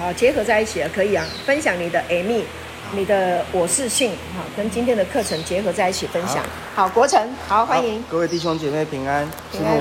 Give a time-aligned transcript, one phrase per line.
[0.00, 1.22] 好，结合在一起了，可以啊。
[1.44, 2.44] 分享你的 Amy，
[2.96, 6.38] 你的我是信，好，跟今天的课程结合在一起分享。
[6.74, 9.28] 好，好国成，好，好欢迎各位弟兄姐妹平安。
[9.52, 9.78] 平安，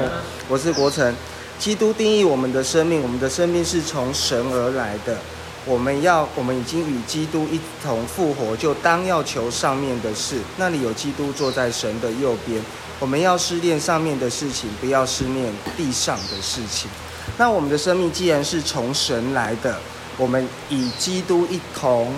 [0.50, 1.16] 我是国成。
[1.58, 5.18] 基督定义我们的生命，我们的生命是从神而来的。
[5.63, 10.39] 我们要，我们已经与基督一同复活，就当要求上面的事。
[10.57, 12.61] 那里有基督坐在神的右边。
[12.99, 16.91] 我们要思念上面的事情，不要思念地上的事情。
[17.38, 19.79] 那我们的生命既然是从神来的，
[20.20, 22.14] 我们与基督一同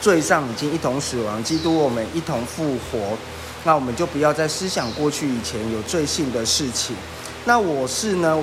[0.00, 3.16] 罪上已经一同死亡，基督我们一同复活。
[3.62, 6.96] 那我们就不要再思想过去以前有罪性的事情。
[7.44, 8.40] 那我是呢？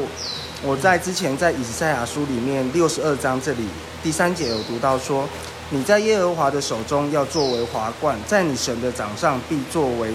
[0.63, 3.67] 我在之前在以赛亚书里面六十二章这里
[4.03, 5.27] 第三节有读到说，
[5.71, 10.13] 你在耶和华的手中要作为华冠，在你神的掌上必作为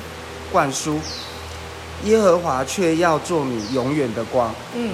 [0.52, 1.00] 冠书。
[2.04, 4.54] 耶和华却要做你永远的光。
[4.74, 4.92] 嗯。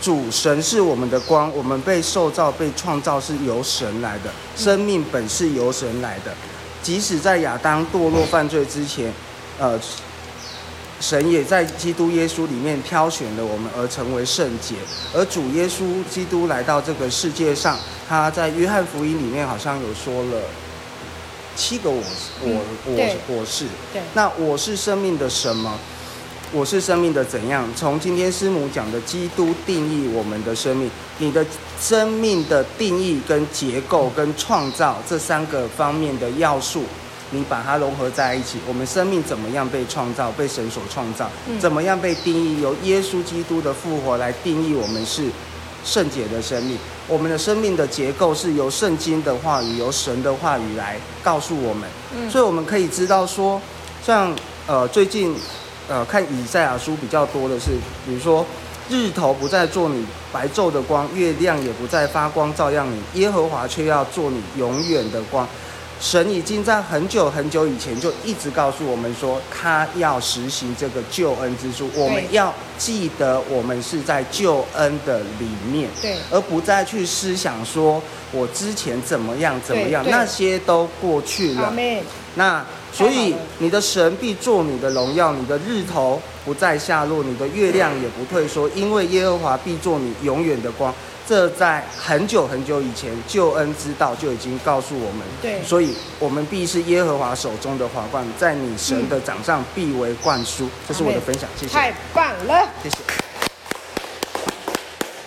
[0.00, 6.34] 主神是我们的光，我们被受造、被创造是由神来的，生命本是由神来的。
[6.82, 9.12] 即使在亚当堕落犯罪之前，
[9.58, 9.78] 呃。
[11.00, 14.76] 神也在基督耶稣里面挑选了我们而成为圣洁，
[15.12, 17.76] 而主耶稣基督来到这个世界上，
[18.08, 20.40] 他在约翰福音里面好像有说了
[21.56, 22.00] 七个我，
[22.40, 23.66] 我我我是，
[24.14, 25.76] 那我是生命的什么？
[26.54, 27.66] 我是生命的怎样？
[27.74, 31.42] 从今天师母讲的基督定义我们的生命，你的
[31.80, 36.82] 生命的定义跟结构跟创造这三个方面的要素。
[37.30, 41.26] 你把它融合在一起，我们生命怎么样被创造、被神所创造？
[41.58, 42.60] 怎么样被定义？
[42.60, 45.30] 由耶稣基督的复活来定义我们是
[45.82, 46.76] 圣洁的生命。
[47.08, 51.88] 我们的生命的结构是由圣经的话语、由神的话语来告诉我们。
[52.30, 53.58] 所以我们可以知道说，
[54.04, 54.30] 像
[54.66, 55.34] 呃最近
[55.88, 57.70] 呃看以赛亚书比较多的是，
[58.06, 58.44] 比如说
[58.88, 65.46] 日头不再做你白昼的光，月亮也不再发光照亮你，耶和华却要做你永远的光。
[66.02, 71.88] 神已经在很久很久以前就一直告诉我们说，他要实行这个救恩之书。
[71.94, 81.72] 我们要记得，我们是在救恩的里面，对，而不再去思想说我之前怎么样怎么样，那些都过去了。
[82.34, 90.92] 那所以你的神必做你的荣耀，你的日头不再下落，你的月亮也不退缩，因为耶和华必做你永远的光。
[91.32, 95.22] 这在很久很久以前，救恩之道就已经告诉我们。
[95.40, 100.68] 对，所以我们必是耶和华手中的华冠，在你神的掌上必为冠书。
[100.86, 101.72] 这是我的分享，谢谢。
[101.72, 102.96] 太棒了，谢谢。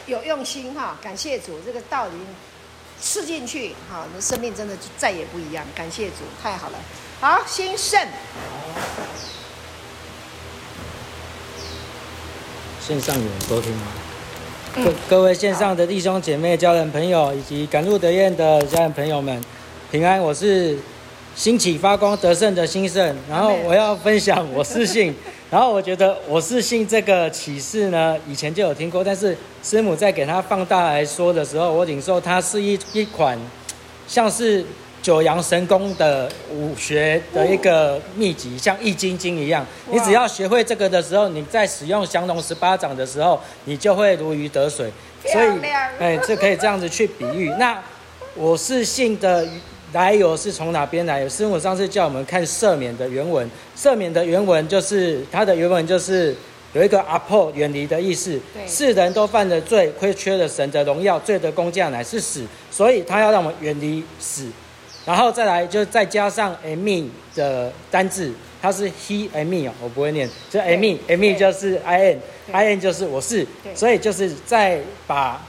[0.05, 2.13] 有用心哈，感谢主，这个道理
[3.01, 5.65] 吃进去，哈，你的生命真的就再也不一样。
[5.73, 6.77] 感谢主，太好了。
[7.19, 7.99] 好，兴盛。
[12.79, 13.88] 线上有人收听吗？
[14.75, 19.41] 各各位线上的弟兄姐妹、家人朋友，以及赶路得堰的家人朋友们，
[19.90, 20.22] 平安！
[20.22, 20.78] 我是
[21.34, 25.16] 兴起发光得胜的兴盛，然后我要分享我是信，
[25.50, 33.40] 然后我觉得我是信这个启示呢，以前就有听过，但是师母在给他放大来说的时候，我领受它是一一款
[34.07, 34.66] 像是。
[35.05, 44.91] 九阳神功的武学的一个秘籍，像易筋经一样，你只要学会这个的时候，你在使用降龙十八掌的时候，你就会如鱼得水。
[45.23, 45.47] 所以，
[45.99, 47.51] 哎，这可以这样子去比喻。
[47.59, 47.79] 那
[48.33, 49.47] 我是信的
[49.94, 51.29] 来由是从哪边来？
[51.29, 56.35] 师傅上次叫我们看赦免的原文，赦免的原文就是它的原文就是
[56.73, 58.41] 有一个阿破远离的意思。
[58.65, 64.49] 世人都犯了罪，亏缺了神的荣耀，罪的工匠乃是死，所以他要让我们远离死。
[65.05, 73.45] 然后再来，就再加上 Amy 的单字，它是 He Amy 哦，我不会念，就 Amy，Amy 就是 I N，I N 就是我是，
[73.75, 75.41] 所以就是再把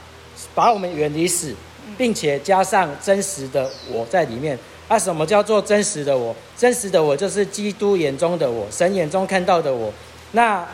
[0.54, 1.54] 把我们远离死，
[1.96, 4.58] 并且加上真实的我在里面。
[4.88, 6.32] 啊，什么叫做真实的我？
[6.56, 9.92] 真实的我就是基督眼中的我，神眼中看到的我。
[10.30, 10.64] 那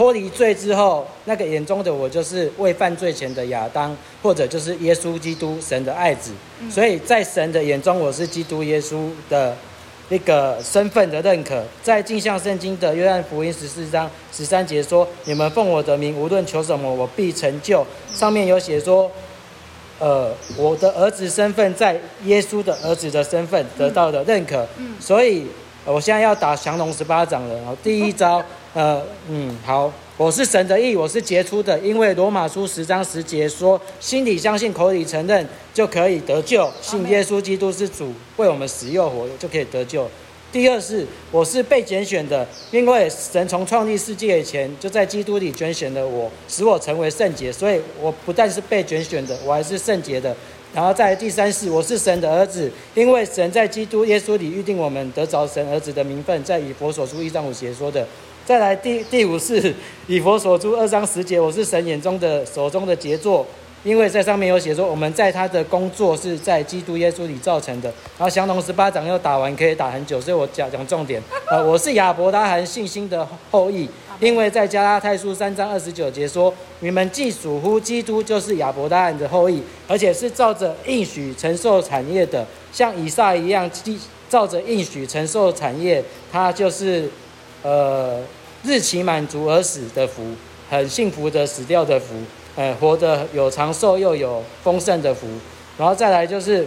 [0.00, 6.32] 脱离罪之后，那个眼中的我就是未犯罪前的亚当，或者就是耶稣基督神的爱子。
[6.70, 9.54] 所以在神的眼中，我是基督耶稣的
[10.08, 11.62] 那个身份的认可。
[11.82, 19.10] 在镜像圣经的约翰福音十四章十三节说：“你们奉我的名无论求什么，我必成就。”上面有写说
[20.00, 24.66] ：“呃，我的儿子身份在耶稣的儿子的身份得到的认可。”
[24.98, 25.44] 所以
[25.84, 27.64] 我现在要打降龙十八掌了。
[27.66, 28.42] 好，第一招。
[28.72, 35.44] 呃，嗯，好，我是神的义，我是杰出的，因为罗马书十章十节说，心里相信，口里承认，
[35.74, 36.70] 就可以得救。
[36.80, 40.08] 信耶稣基督是主，为我们死又活，就可以得救。
[40.52, 50.36] 第二是我是被拣选的，因为神从创立世界以前就在基督里拣选了我，使我成为圣洁，所以我不但是被拣选的，我还是圣洁的。
[50.72, 58.06] 然后在第三是我是神的儿子，因为神在基督耶稣里预定我们得着神儿子的名分，在以弗所书一章五节说的。
[58.46, 59.72] 再来第第五是
[60.06, 63.46] 以佛所著二章十节，我是神眼中的手中的杰作。
[63.82, 67.88] 因为在上面有写说，我们在他的工作是在基督耶稣里造成的。
[68.18, 71.22] 然后降龙十八掌又打完，可以打很久，所以我讲讲重点。
[71.48, 73.88] 呃，我是亚伯拉罕信心的后裔，
[74.18, 83.70] 因为在加拉太书三章二十九节说，你们既属乎基督，就是亚伯拉罕的后裔，而且是照着应许承受产业的，像以撒一样，
[84.28, 87.08] 照着应许承受产业，他就是
[87.62, 88.20] 呃
[88.62, 90.22] 日期满足而死的福，
[90.68, 92.14] 很幸福的死掉的福。
[92.56, 95.26] 呃，活得有长寿又有丰盛的福，
[95.78, 96.66] 然后再来就是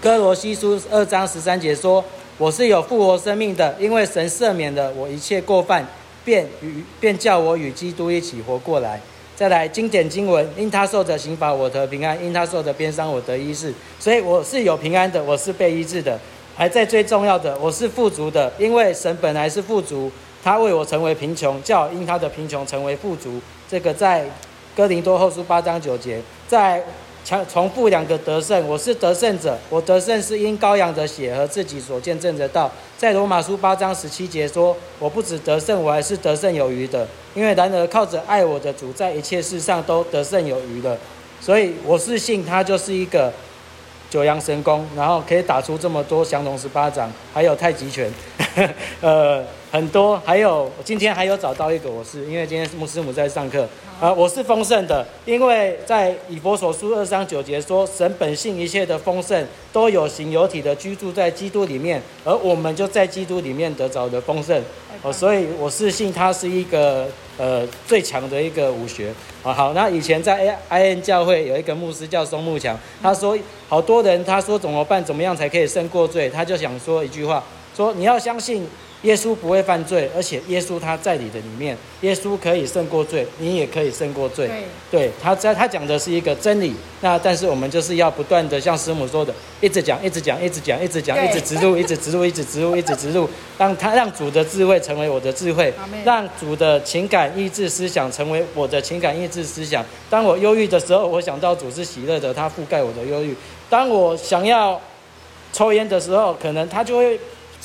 [0.00, 2.02] 哥罗西书二章十三节说
[2.38, 5.86] ：“我是有复活生命的，因为神赦免了我一切过犯，
[6.24, 8.98] 便与便叫我与基督一起活过来。”
[9.36, 16.18] 再来经典经文：“因他受的刑罚，我得平安；因他受的鞭伤，我得医治。”所以我是有平安的，我是被医治的。
[16.56, 20.10] 还在最重要的，我是富足的，因为神本来是富足，
[20.42, 23.40] 他为我成为贫穷，叫因他的贫穷成为富足。
[23.68, 24.26] 这个在。
[24.74, 26.18] 哥林多后书八章九节，
[26.48, 26.82] 在
[27.22, 32.72] 强重复两个得胜，我是得胜者，我得胜是因羔羊的血和自己所见证的道。
[32.96, 40.96] 在罗马书八章十七节说，我不止得胜，我还是得胜有余的，因为然而靠着爱我的主，在一切事上都得胜有余的。
[41.38, 43.30] 所以我是信他就是一个
[44.12, 48.12] 九阳神功，然后可以打出这么多降龙十八掌，还有太极拳，
[49.00, 49.44] 呃。
[49.72, 53.66] 很多，还有今天还有找到一个，我是因为今天牧师母在上课，
[53.98, 64.62] 啊，我是丰盛的，因为在以佛所书二章九节说，神本性一切的丰盛都有形有体的居住在基督里面，而我们就在基督里面得着的丰盛，
[65.00, 67.08] 哦，所以我是信他是一个
[67.38, 69.10] 呃最强的一个武学，
[69.42, 73.34] 啊，好，那以前在 IN 教会有一个牧师叫松木强，他说
[73.70, 77.42] 好多人他说怎么办，怎么样才可以胜过罪，他就想说一句话，
[77.76, 78.66] 说你要相信。
[79.02, 84.46] 耶稣不会犯罪，而且耶稣他在你的里面，耶稣可以胜过罪，你也可以胜过罪。
[84.92, 86.72] 对，对，他在他讲的是一个真理。
[87.00, 93.28] 那但是我们就是要不断的像师母说的，一直讲，一直讲，一直讲，一直讲，一直植入， 一直植入，一直植入，一直植入，
[93.58, 95.74] 让他让主的智慧成为我的智慧，
[96.04, 99.84] 让主的情感意志思想成为我的情感意志思想。
[100.08, 103.34] 当我忧郁的时候，我想到主是喜乐的，他覆盖我的忧郁。
[103.68, 104.80] 当我想要
[105.52, 107.18] 抽烟的时候，可能他就会。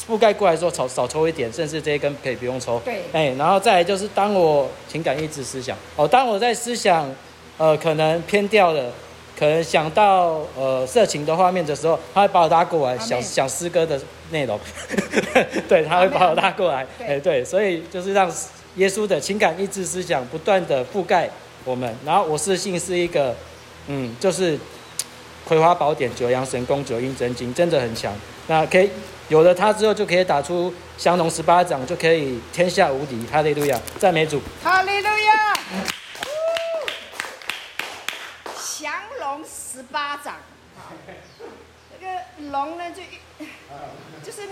[0.05, 2.79] 覆盖过来说，少少抽一点，甚至这一根可以不用抽。
[2.85, 7.09] 对，哎，然后再来就是，当我情感意志思想，哦，当我在思想，
[7.57, 8.91] 呃，可能偏掉了，
[9.37, 13.99] 可能想到呃色情的画面的时候，他会把我拉过来，想想诗歌的
[14.29, 14.59] 内容，
[15.67, 18.31] 对，他会把我拉过来，哎，对，所以就是让
[18.75, 21.27] 耶稣的情感意志思想不断的覆盖
[21.65, 23.35] 我们，然后我是信是一个，
[23.87, 24.57] 嗯，就是
[25.47, 28.13] 葵花宝典、九阳神功、九阴真经，真的很强，
[28.47, 28.89] 那可以。
[29.29, 33.25] 有了它之后，就可以打出降龙十八掌，就可以天下无敌。
[33.31, 34.41] 哈利路亚，赞美主。
[34.63, 35.59] 哈利路亚。
[38.79, 40.35] 降龙十八掌，
[41.99, 43.01] 那个龙呢，就
[44.23, 44.47] 就是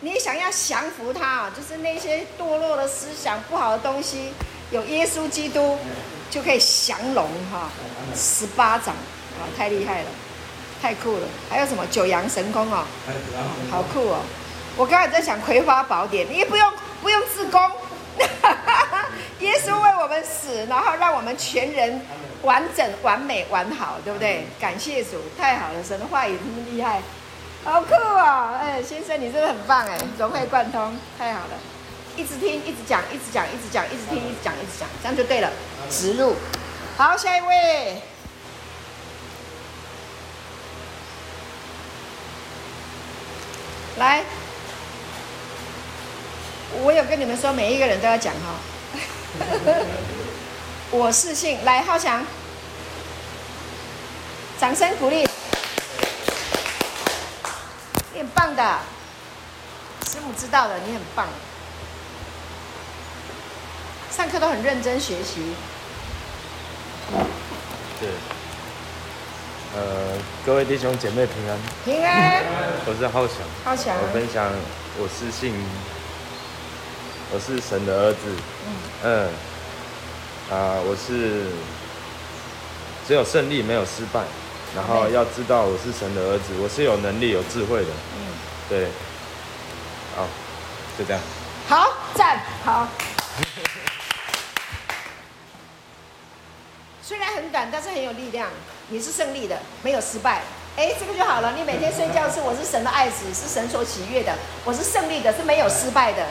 [0.00, 4.32] 你想要降服它，就是那些堕落的思想、不好的东西，
[4.70, 5.76] 有耶稣基督
[6.30, 7.68] 就可以降龙哈，
[8.14, 10.08] 十八掌啊，太厉害了。
[10.84, 12.84] 太酷了，还有什么九阳神功哦，
[13.70, 14.20] 好酷哦！
[14.76, 17.58] 我刚才在想葵花宝典，你也不用不用自宫，
[19.40, 22.02] 耶稣为我们死，然后让我们全人
[22.42, 24.46] 完整、完美、完好，对不对？
[24.60, 27.00] 感谢主，太好了，神的话语这么厉害，
[27.64, 28.58] 好酷哦！
[28.60, 31.54] 哎，先生你真的很棒哎，融会贯通，太好了，
[32.14, 35.50] 一直听，一直讲，一直讲，一直讲，一直听，一直讲，一直讲，这样就对了，
[35.88, 36.36] 植入。
[36.98, 38.02] 好，下一位。
[43.96, 44.24] 来，
[46.82, 48.56] 我有跟你们说，每一个人都要讲哈。
[50.90, 52.24] 我是信，来浩强，
[54.58, 55.24] 掌声鼓励，
[58.12, 58.78] 你很棒的，
[60.10, 61.28] 师母知道的，你很棒，
[64.10, 65.54] 上课都很认真学习。
[68.00, 68.08] 对。
[69.76, 69.82] 呃，
[70.46, 72.44] 各位弟兄姐妹平安，平安。
[72.86, 73.96] 我是浩翔，浩翔。
[74.00, 74.48] 我分享，
[74.98, 75.52] 我是信，
[77.32, 78.20] 我是神的儿子。
[78.68, 78.76] 嗯。
[79.02, 79.28] 嗯。
[80.56, 81.46] 啊，我是
[83.08, 84.22] 只有胜利没有失败，
[84.76, 87.88] 然后要知道我是神的儿子，我是有能力有智慧的。
[88.16, 88.26] 嗯。
[88.68, 88.86] 对。
[90.14, 90.28] 好，
[90.96, 91.20] 就这样。
[91.68, 92.86] 好，赞，好。
[97.02, 98.48] 虽然很短，但是很有力量。
[98.88, 100.42] 你是胜利的，没有失败。
[100.76, 101.54] 哎，这个就好了。
[101.56, 104.34] 你每天睡觉是我是神的爱子，是神所喜悦的。
[104.64, 106.26] 我是胜利的，是没有失败的，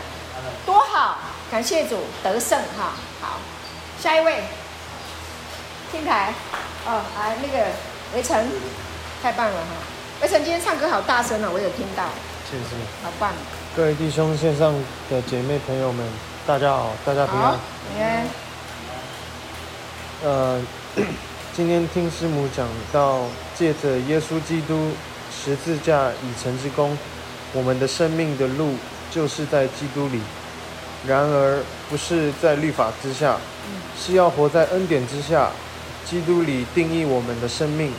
[0.65, 1.17] 多好！
[1.49, 2.93] 感谢主得胜哈。
[3.21, 3.39] 好，
[4.01, 4.43] 下一位，
[5.91, 6.33] 听台。
[6.85, 7.65] 哦，来那个
[8.13, 8.45] 围城，
[9.21, 9.67] 太棒了哈！
[10.21, 12.03] 围城今天唱歌好大声哦，我有听到。
[12.51, 12.75] 谢谢。
[13.03, 13.31] 好棒。
[13.75, 14.73] 各位弟兄线上
[15.09, 16.05] 的姐妹朋友们，
[16.45, 17.57] 大家好，大家平安。
[17.95, 18.27] 平安。
[20.23, 20.61] 呃。
[21.55, 24.89] 今天听师母讲到，借着耶稣基督
[25.31, 26.97] 十字架已成之功，
[27.53, 28.73] 我们的生命的路
[29.11, 30.19] 就是在基督里。
[31.05, 33.37] 然而，不是在律法之下，
[33.95, 35.51] 是要活在恩典之下。
[36.09, 37.93] 基督里定义我们的生命，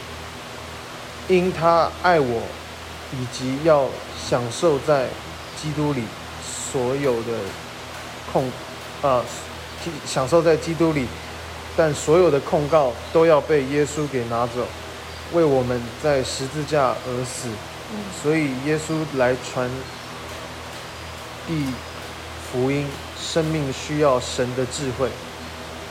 [1.28, 2.42] 因他爱我，
[3.12, 3.86] 以及要
[4.28, 5.06] 享受在
[5.62, 6.02] 基督里
[6.44, 7.38] 所有的
[8.32, 8.50] 控，
[9.00, 9.24] 啊，
[10.04, 11.06] 享受在基督里。
[11.76, 14.66] 但所有的控告都要被耶稣给拿走，
[15.32, 17.48] 为我们在十字架而死。
[18.22, 19.70] 所以耶稣来传
[21.46, 21.66] 递
[22.50, 22.86] 福音，
[23.20, 25.08] 生命需要神的智慧，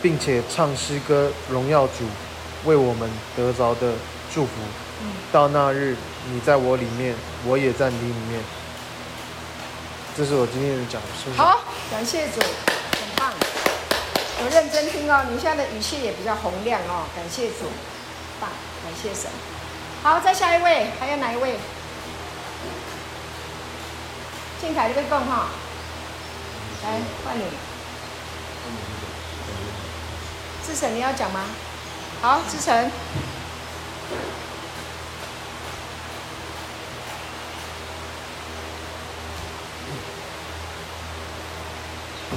[0.01, 2.05] 并且唱诗歌荣耀主
[2.65, 3.93] 为我们得着的
[4.33, 4.51] 祝福。
[5.31, 5.95] 到那日，
[6.31, 7.13] 你在我里面，
[7.45, 8.41] 我也在你里面。
[10.15, 11.29] 这是我今天的讲述。
[11.35, 11.61] 好，
[11.91, 12.41] 感谢主，
[14.45, 17.71] 我认真听哦，你现在的语气也比较洪亮哦，感谢主，
[18.41, 18.49] 棒，
[18.83, 19.31] 感谢神。
[20.03, 21.55] 好，再下一位，还有哪一位？
[24.59, 25.47] 静凯这边讲哈，
[26.83, 27.43] 来换你。
[30.67, 31.45] 志成，你要讲吗？
[32.21, 32.91] 好，志成。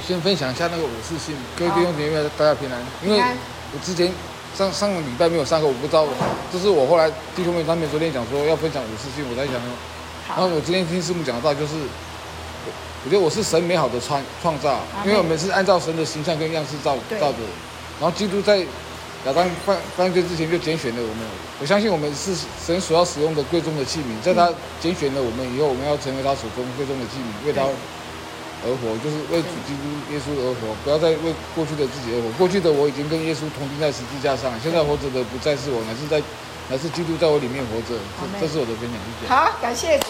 [0.05, 2.79] 先分享一下那个五四信，各位弟兄姐妹大家平安。
[3.03, 3.19] 因为
[3.73, 4.11] 我之前
[4.55, 6.05] 上上个礼拜没有上课，我不知道，
[6.51, 9.55] 这是我后来弟兄们他们昨天讲说要分享五四信，我在想，
[10.27, 11.75] 然后我今天听师母讲到，就是
[13.05, 17.39] 我觉得我是神美好的创创造，因为我们是按照神的形象跟样式造造的，
[17.99, 18.59] 然后基督在
[19.25, 21.25] 亚当犯犯罪之前就拣选了我们，
[21.59, 22.35] 我相信我们是
[22.65, 24.49] 神所要使用的贵重的器皿，在他
[24.79, 27.67] 拣选了我们以后，我们要成为他手中贵重的器皿，为他。
[28.65, 32.29] 而活就是为主基督耶稣而活，不要再为过去的自己而活。
[32.37, 36.21] 过去的我已经跟耶稣同钉在十字架上，现在活着的不再是我，乃是在，
[36.69, 37.99] 乃是基督在我里面活着。
[38.41, 39.33] 这是我的分享，谢谢。
[39.33, 40.05] 好，感谢主，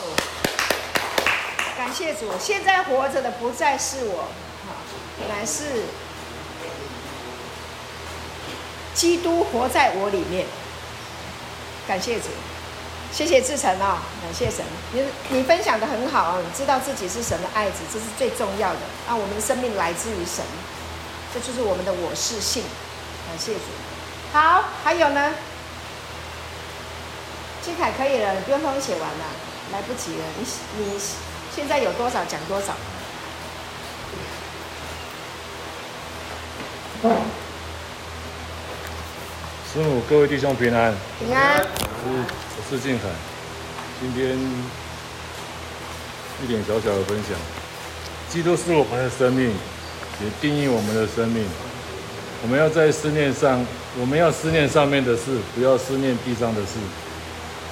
[1.78, 2.32] 感谢主。
[2.40, 4.30] 现在活着的不再是我，
[5.28, 5.84] 乃是
[8.94, 10.46] 基督活在我里面。
[11.88, 12.30] 感谢主。
[13.12, 19.16] 谢谢志成啊，感谢神，你你分享的很好啊，你知道自己是神的爱子，这是最重要的啊。
[19.16, 20.46] 我们的生命来自于神，
[21.34, 22.64] 这就是我们的我是性。
[23.28, 23.60] 感谢主。
[24.32, 25.34] 好，还有呢？
[27.62, 29.26] 金凯可以了，你不用帮我写完了，
[29.72, 30.24] 来不及了。
[30.38, 30.46] 你
[30.78, 31.00] 你
[31.56, 32.74] 现在有多少讲多少。
[39.78, 40.92] 师母，各位弟兄平安。
[41.20, 41.64] 平安。
[42.04, 43.04] 我是静凯，
[44.02, 44.36] 今天
[46.44, 47.38] 一点小小的分享。
[48.28, 49.52] 基督是我们的生命，
[50.20, 51.46] 也定义我们的生命。
[52.42, 53.64] 我们要在思念上，
[54.00, 56.80] 我们要思念上面的事，不要思念地上的事。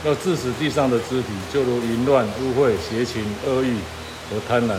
[0.04, 3.78] 要致死地上的肢体，就如淫乱、污秽、邪情、恶欲
[4.30, 4.78] 和贪婪。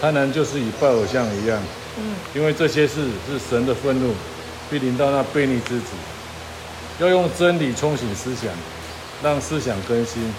[0.00, 1.60] 贪婪就是与拜偶像一样。
[1.98, 2.14] 嗯。
[2.32, 4.14] 因为这些事是神的愤怒，
[4.70, 5.86] 必临到那悖逆之子。
[6.98, 8.50] 要用真理冲醒思想。
[9.22, 10.34] 让思想更新，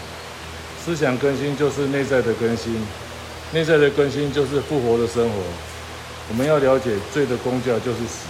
[0.83, 2.85] 思想更新就是内在的更新，
[3.51, 5.35] 内在的更新就是复活的生活。
[6.29, 8.27] 我们要了解罪的工价就是死，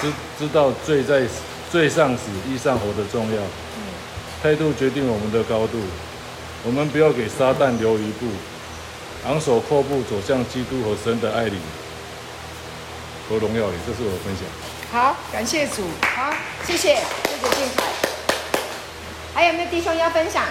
[0.00, 1.26] 知知道罪在
[1.70, 3.42] 罪上死，义上活的重要。
[4.42, 5.78] 态度决定我们的高度，
[6.64, 8.26] 我们不要给撒旦留一步，
[9.26, 11.58] 昂首阔步走向基督和神的爱里
[13.28, 13.74] 和荣耀里。
[13.86, 14.44] 这是我的分享。
[14.90, 15.82] 好，感谢主。
[16.02, 16.32] 好，
[16.64, 16.96] 谢谢，
[17.40, 17.84] 谢谢靖凯。
[19.34, 20.44] 还有没有弟兄要分享？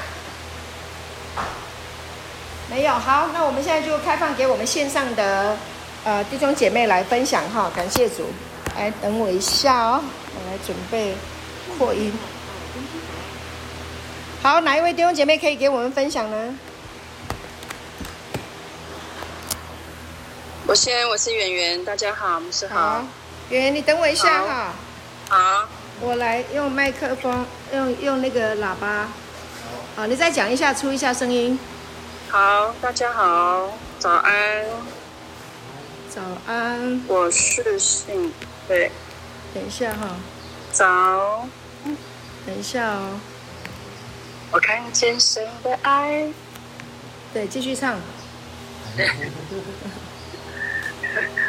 [2.70, 5.56] 没有，好，那我们现在就开放给我们线上的
[6.04, 8.26] 呃弟兄姐妹来分享哈，感谢主。
[8.76, 10.04] 来，等我一下哦，
[10.36, 11.16] 我来准备
[11.78, 12.12] 扩音。
[14.42, 16.56] 好，哪一位弟兄姐妹可以给我们分享呢？
[20.66, 23.06] 我先，我是圆圆，大家好，我们是好。
[23.50, 24.74] 圆圆，你等我一下哈。
[25.30, 25.70] 好。
[26.02, 29.08] 我来用麦克风，用用那个喇叭。
[29.96, 31.58] 好，你再讲一下，出一下声音。
[32.30, 34.66] 好，大家好，早安。
[36.10, 37.02] 早安。
[37.08, 38.34] 我是信，
[38.68, 38.92] 对。
[39.54, 40.18] 等一下哈。
[40.72, 41.48] 早。
[42.46, 43.20] 等一下哦。
[44.52, 46.28] 我看见神的爱。
[47.34, 48.00] 对，继续唱。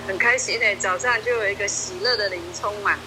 [0.07, 2.99] 很开心的，早上就有一个喜乐的灵充满。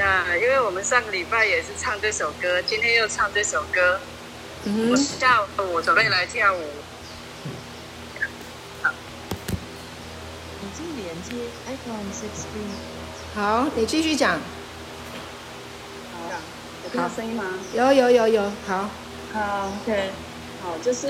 [0.00, 4.00] 那因为我们上个礼拜也是唱这首歌，今天又唱这首歌。
[4.64, 4.90] 嗯。
[4.90, 6.62] 我下午准备来跳舞。
[10.62, 11.34] 已经连接
[11.66, 13.34] iPhone 16。
[13.34, 14.38] 好，你继续讲。
[14.38, 14.40] 好，
[16.84, 17.44] 有听到声音吗？
[17.74, 18.88] 有有有有，好。
[19.34, 20.10] 好，OK。
[20.62, 21.08] 好，就是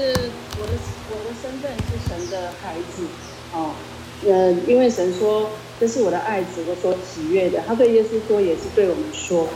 [0.59, 0.73] 我的
[1.11, 3.07] 我的身份是神的孩子。
[3.53, 3.73] 哦，
[4.27, 5.49] 呃，因为神说
[5.79, 7.61] 这是我的爱子，我所喜悦的。
[7.67, 9.47] 他对耶稣说，也是对我们说。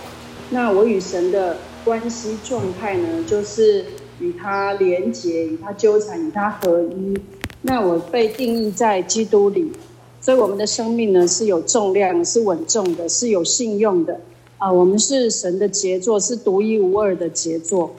[0.50, 3.84] 那我与神的关系状态呢，就是
[4.20, 7.14] 与他连结，与他纠缠，与他合一。
[7.62, 9.72] 那我被定义在基督里，
[10.20, 14.20] 所以我们的生命呢是有重量，是稳重的，是有信用的。
[14.56, 17.94] 啊、我们是神的杰作，是独一无二的杰作。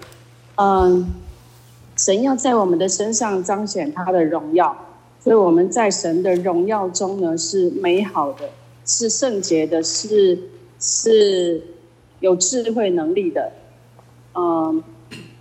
[0.55, 1.13] 嗯、
[1.95, 4.75] 神要在我们的身上彰显他的荣耀。
[5.25, 8.47] 所以我们在神的荣耀中呢，是美好的，
[8.85, 10.37] 是圣洁的，是
[10.79, 11.63] 是
[12.19, 13.51] 有智慧能力的。
[14.35, 14.83] 嗯，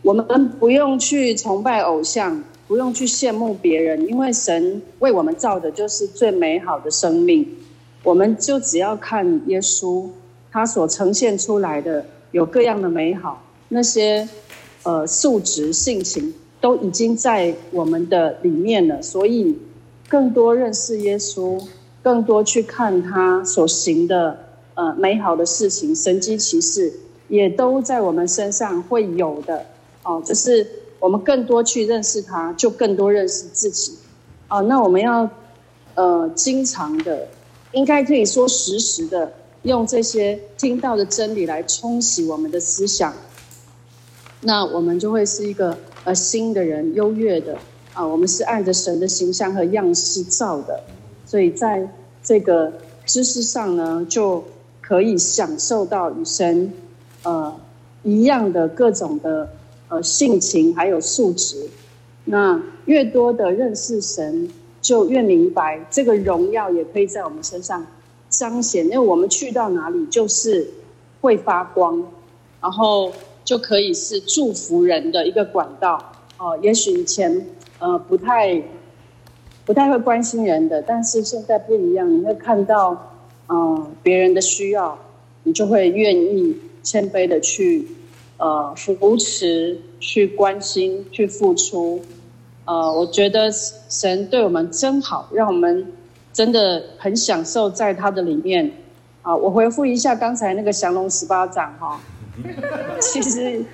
[0.01, 7.47] 我们不用去崇拜偶像，不用去羡慕别人，因为神为我们造的就是最美好的生命。
[8.03, 10.09] 我们就只要看耶稣，
[10.51, 14.27] 他所呈现出来的有各样的美好，那些
[14.85, 19.55] 呃素质性情都已经在我们的里面了，所以。
[20.15, 21.61] 更多认识耶稣，
[22.01, 24.39] 更多去看他所行的
[24.75, 26.93] 呃美好的事情，神迹奇事
[27.27, 29.67] 也都在我们身上会有的
[30.05, 30.23] 哦。
[30.25, 30.65] 就是
[31.01, 33.95] 我们更多去认识他，就更多认识自己
[34.49, 34.63] 哦。
[34.63, 35.29] 那我们要
[35.97, 37.27] 呃经常的，
[37.73, 43.13] 应该可以说实时的用这些听到的真理来冲洗我们的思想，
[44.43, 47.59] 那我们就会是一个呃新的人，优越的。
[47.95, 50.83] 啊，我们是按着神的形象和样式造的，
[51.25, 51.89] 所以在
[52.25, 52.73] 这个
[53.07, 54.43] 知识上呢，就
[54.81, 56.73] 可以享受到与神
[57.23, 57.55] 呃
[58.03, 59.49] 一样的各种的
[59.89, 61.69] 呃性情还有素质。
[62.25, 64.51] 那越多的认识神，
[64.83, 67.87] 就越明白这个荣耀也可以在我们身上
[68.29, 70.69] 彰显，因为我们去到哪里就是
[71.21, 72.03] 会发光，
[72.61, 73.13] 然后
[73.45, 76.13] 就可以是祝福人的一个管道。
[76.39, 77.47] 哦、也许以前。
[77.79, 78.63] 呃，不太，
[79.67, 83.13] 不太会关心人的，但是现在不一样，你会看到，
[83.49, 84.99] 嗯、呃，别人的需要，
[85.43, 87.87] 你就会愿意谦卑的去，
[88.39, 92.01] 呃，扶持、去关心、去付出。
[92.65, 95.93] 呃，我觉得神对我们真好，让我们
[96.33, 98.73] 真的很享受在他的里面。
[99.23, 102.01] 啊、呃，我回复一下刚才那个降龙十八掌哈，
[103.01, 103.65] 其实，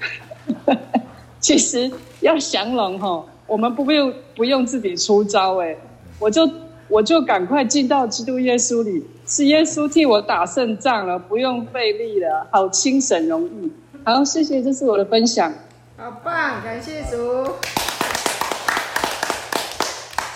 [1.38, 3.24] 其实要降龙哈。
[3.50, 5.76] 我们不用不用自己出招哎，
[6.20, 6.48] 我就
[6.86, 13.72] 我就赶快进到基督耶稣里，是耶稣替我打胜仗了，不用费力了，好轻省容易。
[14.04, 15.52] 好，谢谢，这是我的分享。
[15.96, 17.44] 好棒，感谢主，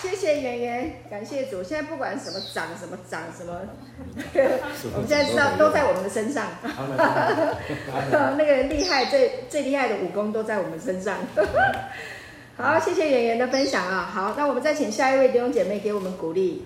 [0.01, 1.63] 谢谢圆圆，感谢主。
[1.63, 3.61] 现在不管什么长什么长什么，
[4.93, 6.47] 我们现在知道都在我们的身上。
[8.37, 11.15] 那个厉害最最厉害的武功都在我们身上。
[12.57, 14.09] 好，谢谢圆圆的分享啊！
[14.11, 16.65] 好，那我们再请下一位弟兄姐妹给我们鼓励。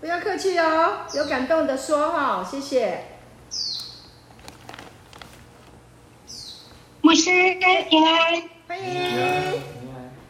[0.00, 3.04] 不要客气哦，有感动的说哈，谢谢。
[7.00, 7.30] 牧师
[7.88, 9.73] 平安，欢迎。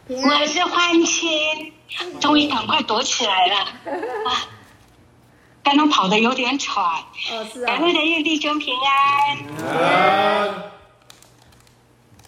[0.07, 1.73] 我是欢庆，
[2.21, 4.47] 终于赶快躲起来了啊！
[5.63, 6.85] 刚刚跑的有点喘。
[7.31, 7.65] 哦，是啊。
[7.65, 10.71] 感恩的愿弟兄平安。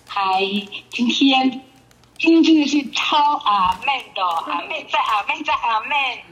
[0.08, 0.42] 嗨，
[0.90, 1.67] 今天
[2.18, 6.24] 真的是超阿妹的，阿妹在阿妹在阿妹，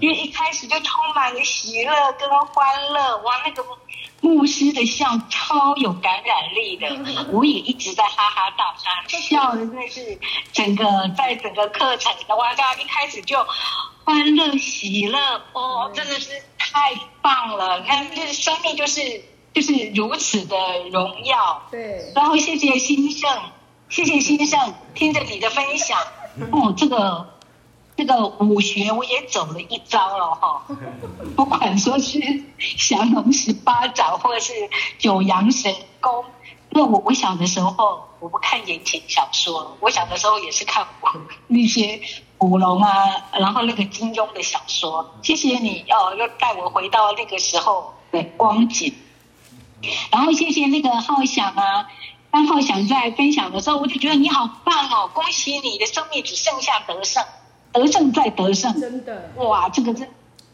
[0.00, 3.64] 因为一开始就充满了喜乐跟欢乐，哇，那个。
[4.20, 8.74] 牧师的笑超有感染力的，我也一直在哈哈大
[9.06, 10.18] 笑，笑的真的是
[10.50, 13.36] 整个在整个课程的哇，大家一开始就
[14.02, 17.80] 欢乐喜乐哦，真的是太棒了！
[17.80, 20.56] 你看，就是生命就是就是如此的
[20.90, 21.62] 荣耀。
[21.70, 22.10] 对。
[22.14, 23.30] 然后谢谢兴盛，
[23.88, 25.98] 谢谢先生，听着你的分享，
[26.50, 27.28] 哦，这个
[27.96, 30.66] 这个武学我也走了一遭了哈，
[31.36, 32.18] 不管说是
[32.76, 34.52] 降龙十八掌或者是
[34.98, 36.24] 九阳神功，
[36.70, 40.84] 因为我我小的时候我不看言情小说，我小的时候也是看
[41.46, 42.00] 那些
[42.36, 42.90] 古龙啊，
[43.32, 45.14] 然后那个金庸的小说。
[45.22, 48.92] 谢谢你哦，又带我回到那个时候的光景。
[50.10, 51.86] 然后谢谢那个浩翔啊，
[52.34, 57.22] 当浩翔在分享的时候，我就觉得你好棒哦，恭喜你的生命只剩下得胜。
[57.72, 60.08] 得胜再得胜，真的哇，这个真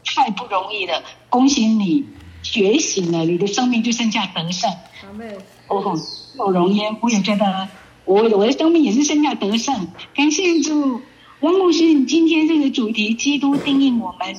[0.04, 1.02] 太不容易了！
[1.30, 2.04] 恭喜你
[2.42, 4.70] 觉醒了，你的生命就剩下得胜。
[4.70, 5.38] 阿妹，
[5.68, 5.98] 哦，
[6.36, 7.68] 有容颜，我也觉得
[8.04, 9.88] 我我的生命也是剩下得胜。
[10.14, 11.00] 感谢主，
[11.40, 14.34] 王牧师，你今天这个主题，基督定义我们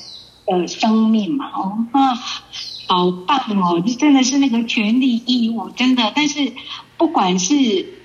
[0.45, 1.51] 的生命嘛？
[1.56, 2.13] 哦啊，
[2.86, 3.82] 好棒哦！
[3.84, 6.12] 这真的是那个权利义务，真的。
[6.15, 6.51] 但是
[7.02, 7.98] 不管是。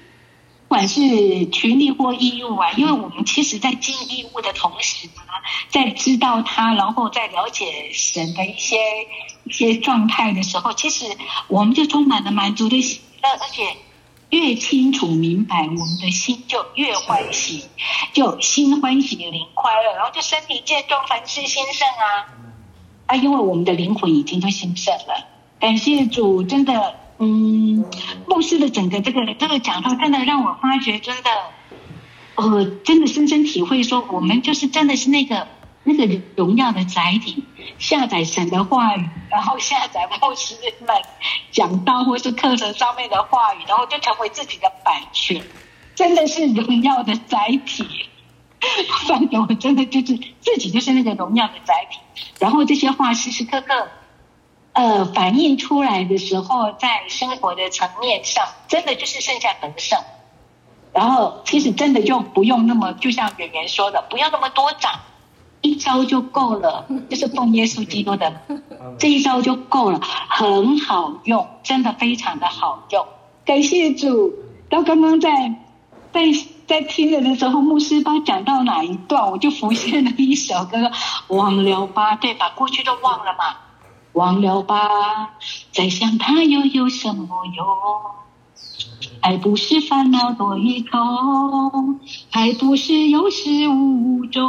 [0.69, 5.23] 不管是权利或义务啊，因为我们其实，在尽义务的同时呢，
[5.69, 8.77] 在知道他，然后在了解神的一些
[9.45, 11.07] 一些状态的时候，其实
[11.47, 13.77] 我们就充满了满足的喜乐，而且
[14.31, 17.63] 越清楚明白，我们的心就越欢喜，
[18.13, 22.27] 就心欢喜灵快乐，然后就身体健壮，凡事兴盛啊
[23.07, 23.15] 啊！
[23.15, 25.29] 因为我们的灵魂已经就兴盛了，
[25.61, 27.06] 感谢主，真的。
[27.19, 27.85] 嗯，
[28.29, 31.31] 牧师的整个这个这个讲道，真的让我发觉，真的，
[32.35, 35.49] 呃，真的深深体会说，我们就是真的是那个
[35.85, 37.45] 那个荣耀的载体，
[37.79, 40.55] 下载神的话语，然后下载牧师
[40.87, 40.95] 们
[41.51, 45.43] 讲道或是课程上面的话语，然后就成为自己的版权，
[45.95, 47.87] 真的是荣耀的载体。
[49.07, 51.99] 反正我真的就是自己就是那个荣耀的载体，
[52.41, 53.89] 然后这些话时时刻刻。
[54.77, 59.99] 呃，反映出来的时候，在生活的层面上，真的就是剩下得胜。
[60.93, 65.01] 然后，其实真的就不用那么，就像圆圆说的，不要那么多掌，
[65.62, 66.87] 一招就够了。
[67.09, 68.31] 就是奉耶稣基督的
[68.99, 73.07] 这一招就够了，很好用，真的非常的好用。
[73.47, 74.35] 感谢主。
[74.69, 75.31] 到刚刚在
[76.12, 76.21] 在
[76.67, 80.91] 在听着的时候，牧师帮讲到哪一段，我就浮现了一首歌，
[81.29, 83.57] 忘了吧，对，吧过去都忘了嘛。
[84.17, 85.35] 忘了吧，
[85.73, 87.67] 再想他又有什么用？
[89.21, 92.01] 还不是烦恼多一重，
[92.31, 94.43] 还不是有始无终。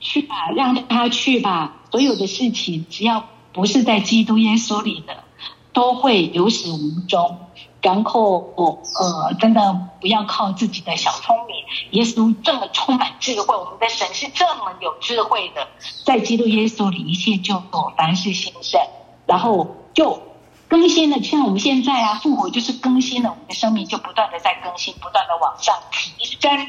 [0.00, 1.76] 去吧，让他去吧。
[1.90, 5.22] 所有的事情，只要不是在基督耶稣里的，
[5.74, 7.38] 都会有始无终。
[7.84, 9.60] 然后我，呃，真的
[10.00, 11.54] 不要靠自己的小聪明。
[11.90, 15.68] 耶稣这么充满智慧，我们的神是这么有智慧的，
[16.06, 17.62] 在基督耶稣里，一切就
[17.94, 18.80] 凡事兴盛，
[19.26, 20.22] 然后就
[20.66, 21.22] 更新了。
[21.22, 26.66] 像我们现在啊，复活就是更新了，我们的生命就不断的在更新，不断的往上提升。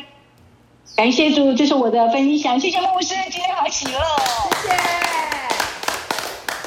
[0.98, 2.60] 感谢主，这是我的分享。
[2.60, 4.00] 谢谢牧师，今天好喜乐。
[4.62, 4.78] 谢谢，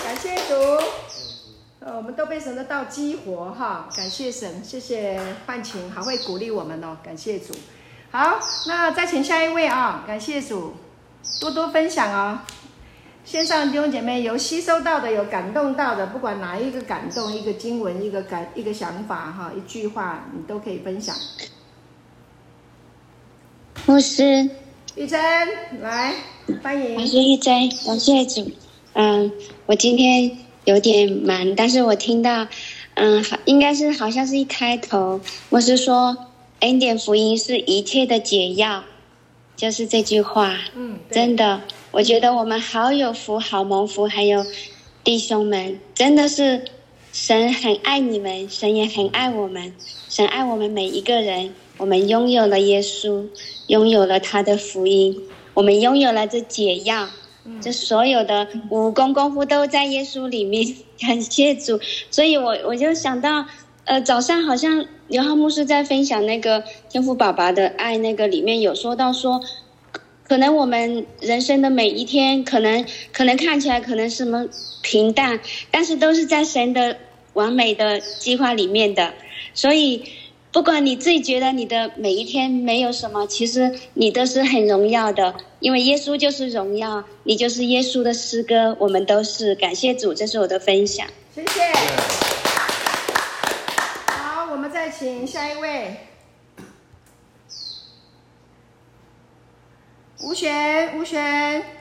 [0.05, 1.08] 感谢主。
[1.99, 7.53] 呃，我们都被神的道激活哈，感谢神，谢谢范晴，好会鼓励我们哦，感谢主。
[8.13, 10.75] 好，那再请下一位啊，感谢主，
[11.41, 12.39] 多多分享哦。
[13.25, 21.17] 线上弟兄姐妹有吸收到的，有感动到的，不管哪一个感动，一个经文，一个感，一个想法哈，一句话，你都可以分享。
[23.87, 24.49] 牧师，
[24.95, 25.21] 玉珍
[25.81, 26.15] 来，
[26.63, 26.95] 欢迎。
[26.95, 28.49] 我是玉珍，感谢主。
[28.93, 29.33] 嗯，
[29.67, 30.48] 我今天。
[30.68, 32.46] 有点忙，但是我听到，
[32.92, 36.14] 嗯，好，应该是好像是一开头，我是说，
[36.61, 38.85] 恩典福音是一切的解药，
[39.57, 40.59] 就是这句话。
[40.76, 44.44] 嗯，真的，我觉得我们好有福，好蒙福，还有
[45.02, 46.66] 弟兄们，真的是
[47.14, 49.72] 神很爱你们，神也很爱我们，
[50.11, 53.26] 神爱我们每一个人，我们拥有了耶稣，
[53.68, 55.18] 拥有了他的福音，
[55.54, 57.09] 我们拥有了这解药。
[57.61, 61.81] 这所有的武功功夫都在耶稣里面，感谢主。
[62.11, 63.47] 所以我我就想到，
[63.85, 69.41] 呃，早上好像刘浩牧师在分享那个天赋爸爸的爱，那个里面有说到说，
[70.25, 74.47] 可能我们人生的每一天，可能可能看起来可能什么
[74.83, 76.97] 平淡，但是都是在神的
[77.33, 79.15] 完美的计划里面的，
[79.55, 80.05] 所以。
[80.59, 91.07] 不管你自己觉得你的每一天没有什么，其实你都是很荣耀的，因为耶稣就是荣耀，你就是耶稣的诗歌，我们都是感谢主，这是我的分享。
[91.33, 91.61] 谢谢。
[94.09, 95.97] 好，我们再请下一位，
[100.25, 101.78] 吴璇，吴璇。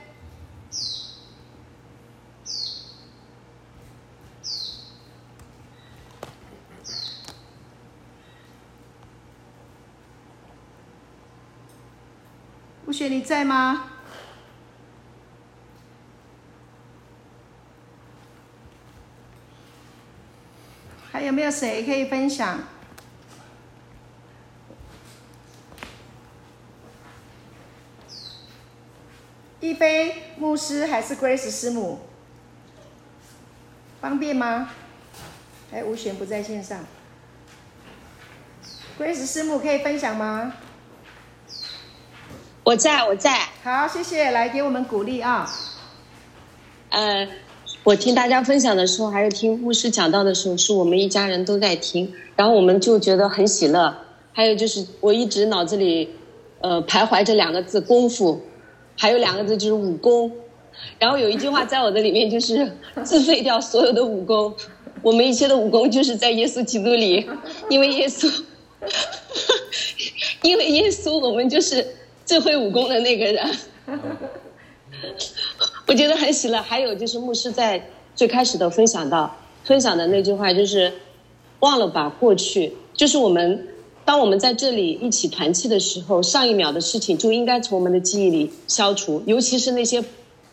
[12.98, 13.92] 雪你在吗？
[21.12, 22.60] 还有没有谁可以分享？
[29.60, 32.00] 一杯牧师还是 Grace 师母？
[34.02, 34.72] 方便吗？
[35.72, 36.84] 哎，吴璇不在线上。
[38.98, 40.54] Grace 师母可以分享吗？
[42.68, 43.48] 我在，我在。
[43.64, 45.50] 好，谢谢，来给我们鼓励啊。
[46.90, 47.26] 呃，
[47.86, 53.96] 我听大家分享的时候，还有听牧师讲到的时候，是我们一家人都在听，然后我们就觉得很喜乐。
[54.34, 56.10] 还有就是，我一直脑子里，
[56.60, 58.42] 呃，徘徊着两个字“功夫”。
[59.00, 60.30] 还有两个字就是武功，
[61.00, 62.70] 然后有一句话在我的里面就是
[63.02, 64.54] 自废掉所有的武功，
[65.02, 67.30] 我们一切的武功就是在耶稣基督里，
[67.70, 68.30] 因为耶稣，
[70.42, 71.96] 因为耶稣我们就是
[72.28, 73.50] 最会武功的那个人，
[75.88, 76.62] 我觉得很喜乐。
[76.62, 80.94] 还有就是牧师在最开始的分享到分享的那句话就是
[81.62, 83.70] 忘了把过去，就是我们。
[84.08, 90.02] 当我们在这里一起团契的时候，上一秒的事情就应该从我们的记忆里消除，尤其是那些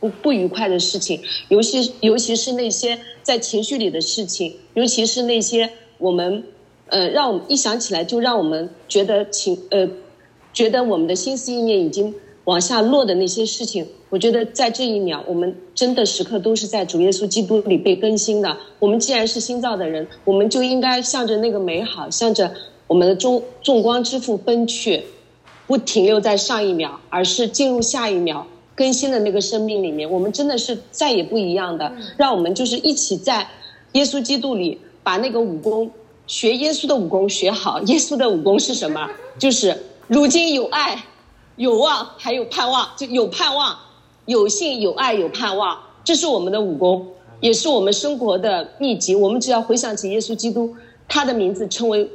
[0.01, 6.43] 不不愉快的事情，尤其尤其是那些在情绪里的事情，尤其是那些我们
[6.89, 9.89] 呃让我们一想起来就让我们觉得情呃
[10.55, 12.15] 觉得我们的心思意念已经
[12.45, 13.87] 往下落的那些事情。
[14.09, 18.57] 我觉得在这一秒，我们真的时刻都是在主耶稣基督里被更新的。
[18.79, 22.51] 我们既然是新造的人，我们就应该向着那个美好，向着。
[22.87, 25.03] 我们的众众光之父奔去，
[25.67, 30.09] 不停留在上一秒，而是进入下一秒更新的那个生命里面。
[30.09, 31.91] 我们真的是再也不一样的。
[32.19, 33.49] 让我们就是一起在
[33.93, 35.91] 耶稣基督里把那个武功
[36.27, 37.81] 学耶稣的武功学好。
[37.85, 39.11] 耶稣的武功是什么？
[39.39, 39.75] 就是
[40.09, 41.05] 如今有爱、
[41.57, 43.77] 有望，还有盼望，就有盼望、
[44.27, 45.79] 有信、有爱、有盼望。
[46.05, 47.07] 这是我们的武功，
[47.41, 49.15] 也是我们生活的秘籍。
[49.15, 50.77] 我们只要回想起耶稣基督，
[51.09, 52.09] 他的名字称为。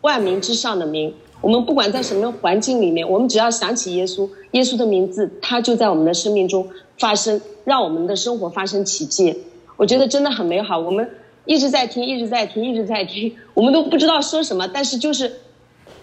[0.00, 9.36] 万名之上的名，我们不管在什么环境里面，我们只要想起耶稣，耶稣的名字，他就在我们的生命中发生，让我们的生活发生奇迹。
[9.76, 10.78] 我觉得真的很美好。
[10.78, 11.10] 我们
[11.46, 15.32] 一直在听，一直在听，一直在听，我们都不知道说什么，但是就是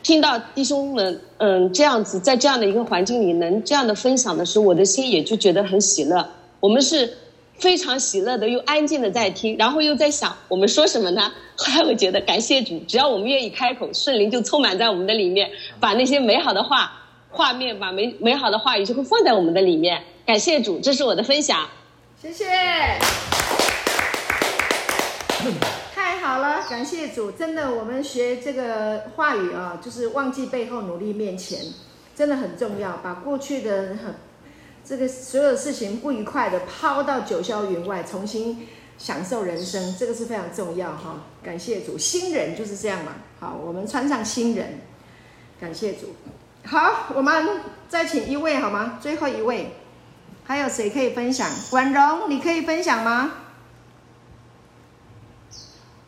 [0.05, 6.29] 听到弟兄们，嗯，这样子在这样的一个环境里能这样的分享的时候，我的心也就觉得很喜乐。
[6.59, 7.17] 我们是。
[7.57, 11.31] 非常喜乐的，又安静的在听，然后又在想我们说什么呢？
[11.55, 16.91] 后来我觉得感谢主，只要我们愿意开口，圣灵就充满在我们的里面，把那些美好的话、
[17.29, 20.03] 画面，把美美好的话语就会放在我们的里面。
[20.25, 21.69] 感谢主，这是我的分享。
[22.21, 22.43] 谢谢，
[26.35, 31.61] 好了，感谢主，真的，我们学这个话语啊，就是忘记背后，努力面前，
[32.13, 34.13] 真的很重要，把过去的很。
[34.83, 38.67] 这个所有事情不愉快的抛到九霄云外，重新
[38.97, 41.23] 享受人生，这个是非常重要哈。
[41.41, 43.13] 感谢主，新人就是这样嘛。
[43.39, 44.81] 好，我们穿上新人，
[45.57, 46.13] 感谢主。
[46.65, 47.47] 好，我们
[47.87, 48.99] 再请一位好吗？
[49.01, 49.71] 最后一位，
[50.43, 51.49] 还有谁可以分享？
[51.71, 53.31] 婉容，你可以分享吗？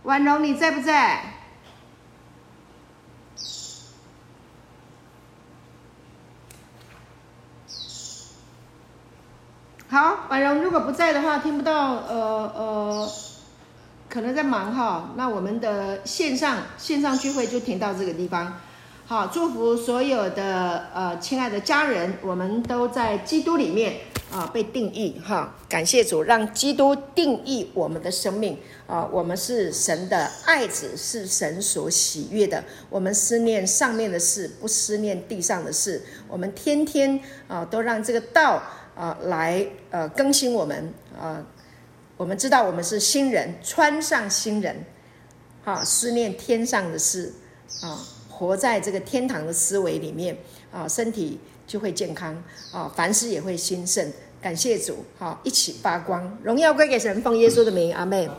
[0.07, 1.21] 婉容，你在不在？
[9.89, 13.11] 好，婉容，如果不在的话，听不到，呃呃，
[14.07, 15.09] 可能在忙哈。
[15.17, 18.61] 那我们的线上线上聚会就停到这个地方。
[19.07, 23.97] 好，祝福所有的呃亲爱的家人，我们都在基督里面
[24.31, 25.55] 啊、被定义哈。
[25.67, 32.63] 感谢主，让基督定义我们的生命啊、我们是神的爱子，是神所喜悦的。
[32.89, 36.01] 我们思念上面的事，不思念地上的事。
[36.27, 38.61] 我们天天啊、都让这个道。
[38.97, 41.45] 啊、来呃更新我们啊、
[42.17, 44.75] 我们知道我们是新人，穿上新人，
[45.63, 47.31] 哈、啊，思念天上的事
[47.83, 50.35] 啊，活在这个天堂的思维里面
[50.71, 52.35] 啊，身体就会健康
[52.71, 54.11] 啊，凡事也会兴盛。
[54.39, 58.29] 感谢主，好、一起发光，荣耀归给神，奉耶稣的名，阿妹。